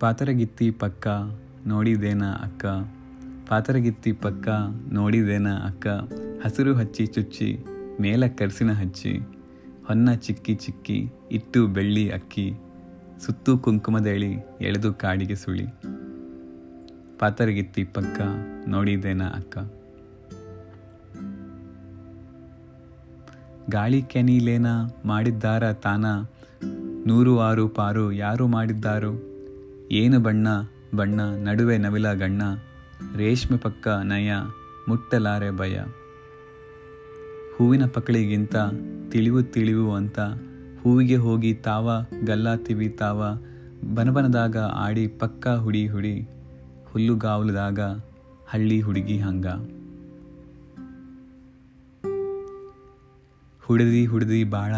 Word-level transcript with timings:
ಪಾತರಗಿತ್ತಿ 0.00 0.70
ಪಕ್ಕ 0.70 1.08
ನೋಡಿದೇನ 1.66 2.24
ಅಕ್ಕ. 2.24 2.66
ಪಾತರಗಿತ್ತಿ 3.48 4.12
ಪಕ್ಕ 4.12 4.48
ನೋಡಿದೇನ 4.92 5.48
ಅಕ್ಕ. 5.48 5.86
ಹಸಿರು 6.44 6.74
ಹಚ್ಚಿ 6.74 7.06
ಚುಚ್ಚಿ 7.06 7.64
ಮೇಲ 8.00 8.26
ಕರ್ಸಿನ 8.26 8.72
ಹಚ್ಚಿ. 8.72 9.18
ಹೊನ್ನ 9.86 10.14
ಚಿಕ್ಕಿ 10.14 10.54
ಚಿಕ್ಕಿ 10.54 11.12
ಇಟ್ಟು 11.32 11.66
ಬೆಳ್ಳಿ 11.66 12.10
ಅಕ್ಕಿ. 12.10 12.52
ಸುತ್ತು 13.26 13.58
ಕುಂಕುಮದೇಳಿ 13.58 14.32
ಎಳೆದು 14.60 14.94
ಕಾಡಿಗೆ 14.94 15.34
ಸುಳಿ. 15.34 15.66
ಪಾತರಗಿತ್ತಿ 17.18 17.84
ಪಕ್ಕ 17.84 18.20
ನೋಡಿದೇನ 18.68 19.22
ಅಕ್ಕ. 19.22 19.58
ಗಾಳಿ 23.70 24.02
ಕೆನೀಲೇನ 24.02 24.66
ಮಾಡಿದ್ದಾರ 25.04 25.72
ತಾನ. 25.72 26.06
ನೂರು 27.06 27.38
ಆರು 27.38 27.68
ಪಾರು 27.68 28.12
ಯಾರು 28.12 28.46
ಮಾಡಿದ್ದಾರು. 28.46 29.27
ಏನು 29.90 30.20
ಬಣ್ಣ 30.20 30.48
ಬಣ್ಣ, 30.96 31.20
ನಡುವೆ 31.20 31.78
ನವಿಲ 31.78 32.12
ಗಣ್ಣ, 32.12 32.42
ರೇಷ್ಮೆ 33.16 33.58
ಪಕ್ಕ 33.58 33.88
ನಯ, 33.88 34.32
ಮುಟ್ಟಲಾರೆ 34.88 35.50
ಭಯ. 35.50 35.78
ಹೂವಿನ 37.56 37.86
ಪಕಳಿಗಿಂತ 37.86 38.56
ತಿಳಿವು 39.10 39.42
ತಿಳಿವು 39.42 39.94
ಅಂತ, 39.94 40.18
ಹೂವಿಗೆ 40.82 41.16
ಹೋಗಿ 41.16 41.54
ತಾವ 41.54 41.90
ಗಲ್ಲಾತಿವಿ 42.24 42.88
ತಾವ 42.88 43.38
ಬನಬನದಾಗ 43.94 44.56
ಆಡಿ 44.56 45.06
ಪಕ್ಕ 45.06 45.48
ಹುಡಿ 45.48 45.88
ಹುಡಿ 45.88 46.28
ಹುಲ್ಲುಗಾವಲದಾಗ 46.92 47.80
ಹಳ್ಳಿ 48.48 48.80
ಹುಡುಗಿ 48.80 49.18
ಹಂಗ. 49.18 49.46
ಹುಡದಿ 53.66 54.06
ಹುಡದಿ 54.06 54.44
ಬಾಳ, 54.44 54.74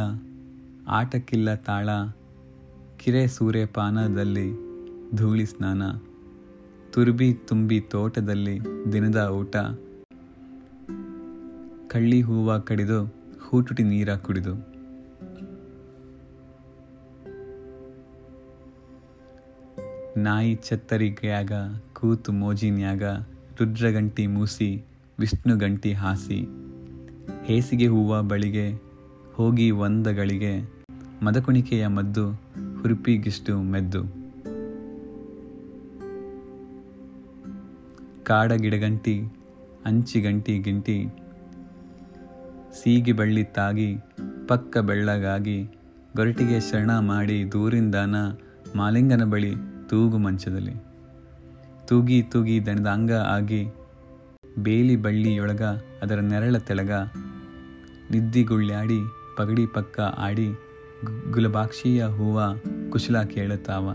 ಆಟಕ್ಕಿಲ್ಲ 0.88 1.55
ತಾಳ, 1.55 1.88
ಕಿರೆ 2.98 3.27
ಸೂರ್ಯಪಾನದಲ್ಲಿ 3.27 4.69
ಧೂಳಿ 5.14 5.47
ಸ್ನಾನ, 5.47 5.83
ತುರ್ಬಿ 6.92 7.34
ತುಂಬಿ 7.48 7.80
ತೋಟದಲ್ಲಿ 7.80 8.61
ದಿನದ 8.92 9.20
ಊಟ, 9.28 9.56
ಕಳ್ಳಿ 11.86 12.20
ಹೂವ 12.20 12.58
ಕಡಿದು 12.58 12.98
ಹೂಟುಟಿ 13.41 13.83
ನೀರ 13.83 14.14
ಕುಡಿದು. 14.14 14.55
ನಾಯಿ 20.16 20.55
ಚತ್ತರಿಗ್ಯಾಗ 20.55 21.53
ಕೂತು 21.92 22.33
ಮೋಜಿನ್ಯಾಗ 22.33 23.03
ರುದ್ರಗಂಟಿ 23.58 24.27
ಮೂಸಿ, 24.27 24.70
ವಿಷ್ಣು 25.19 25.56
ಗಂಟಿ 25.56 25.92
ಹಾಸಿ. 25.92 26.41
ಹೇಸಿಗೆ 27.44 27.86
ಹೂವ 27.86 28.22
ಬಳಿಗೆ, 28.22 28.69
ಹೋಗಿ 29.34 29.70
ಒಂದಗಳಿಗೆ 29.70 30.55
ಮದಕುಣಿಕೆಯ 31.22 31.86
ಮದ್ದು 31.86 32.27
ಹುರುಪಿಗಿಷ್ಟು 32.81 33.62
ಮೆದ್ದು. 33.62 34.19
ಕಾಡ 38.31 38.53
ಗಿಡಗಂಟಿ 38.53 39.14
ಅಂಚಿಗಂಟಿ 39.84 40.59
ಗಿಂಟಿ, 40.59 40.97
ಸೀಗಿ 42.78 43.12
ಬಳ್ಳಿ 43.12 43.45
ತಾಗಿ, 43.45 43.89
ಪಕ್ಕ 44.48 44.78
ಬೆಳ್ಳಗಾಗಿ, 44.78 45.56
ಗೊರಟಿಗೆ 46.17 46.59
ಶರಣ 46.61 46.98
ಮಾಡಿ 46.98 47.53
ದೂರಿಂದಾನ 47.53 48.14
ಮಾಲಿಂಗನ 48.77 49.25
ಬಳಿ 49.25 49.53
ತೂಗು 49.89 50.19
ಮಂಚದಲ್ಲಿ. 50.19 50.77
ತೂಗಿ 51.89 52.22
ತೂಗಿ 52.22 52.67
ದಣದ 52.67 52.87
ಅಂಗ 52.87 53.12
ಆಗಿ 53.12 53.62
ಬೇಲಿ 54.59 54.97
ಬಳ್ಳಿಯೊಳಗ 54.97 55.62
ಅದರ 56.03 56.20
ನೆರಳ 56.20 56.56
ತೆಳಗ 56.59 56.92
ನಿದ್ದಿಗುಳ್ಳಾಡಿ 58.11 59.00
ಪಗಡಿ 59.37 59.66
ಪಕ್ಕ 59.66 60.00
ಆಡಿ 60.00 60.49
ಗುಲಬಾಕ್ಷಿಯ 61.33 62.04
ಹೂವ 62.04 62.38
ಕುಶಲ 62.91 63.22
ಕೇಳುತ್ತಾವ. 63.34 63.87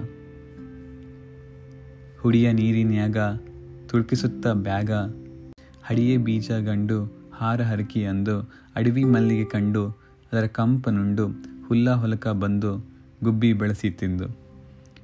ಹುಡಿಯ 2.22 2.52
ನೀರಿನ್ಯಾಗ 2.52 3.18
ತುಳ್ಕಿಸುತ್ತ 3.90 4.47
ಬ್ಯಾಗ 4.47 4.91
ಹಡಿಯೇ 5.84 6.18
ಬೀಜ 6.18 6.51
ಗಂಡು 6.51 7.00
ಹಾರ 7.34 7.62
ಹರಕಿ 7.62 8.06
ಅಂದು 8.06 8.35
ಅಡವಿ 8.75 9.03
ಮಲ್ಲಿಗೆ 9.03 9.46
ಕಂಡು 9.46 9.84
ಅದರ 10.31 10.46
ಕಂಪನುಂಡು 10.46 11.25
ಹುಲ್ಲ 11.68 11.94
ಹೊಲಕ 11.94 12.28
ಬಂದು 12.28 12.72
ಗುಬ್ಬಿ 13.23 13.53
ಬೆಳೆಸಿ 13.53 13.90
ತಿಂದು. 13.90 14.28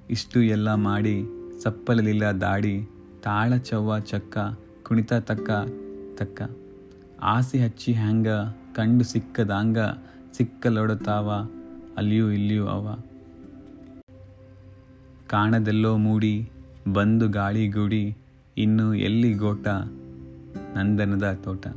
ಇಷ್ಟು 0.09 0.43
ಎಲ್ಲ 0.43 0.73
ಮಾಡಿ 0.73 1.15
ಸಪ್ಪಲಲಿಲ್ಲ 1.63 2.23
ದಾಡಿ 2.23 2.75
ತಾಳ 3.23 3.57
ಚವ್ವ 3.57 3.99
ಚಕ್ಕ 3.99 4.37
ಕುಣಿತ 4.83 5.13
ತಕ್ಕ 5.13 5.49
ತಕ್ಕ. 6.15 6.41
ಆಸೆ 7.21 7.57
ಹಚ್ಚಿ 7.59 7.93
ಹ್ಯಾಂಗ 7.93 8.27
ಕಂಡು 8.73 9.03
ಸಿಕ್ಕದಾಂಗ 9.03 9.77
ಸಿಕ್ಕಲೊಡತಾವ 10.37 11.29
ಅಲ್ಲಿಯೂ 11.97 12.31
ಇಲ್ಲಿಯೂ 12.31 12.65
ಅವ. 12.67 12.85
ಕಾಣದೆಲ್ಲೋ 15.27 15.97
ಮೂಡಿ 15.97 16.51
ಬಂದು 16.93 17.27
ಗಾಳಿಗೂಡಿ 17.29 18.03
ಇನ್ನು 18.57 18.93
ಎಲ್ಲಿ 18.93 19.33
ಗೋಟ 19.33 19.67
ನಂದನದ 20.75 21.39
ತೋಟ? 21.43 21.67